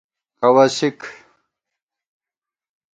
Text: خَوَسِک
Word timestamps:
خَوَسِک 0.41 0.99